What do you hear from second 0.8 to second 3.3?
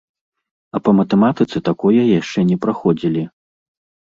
па матэматыцы такое яшчэ не праходзілі!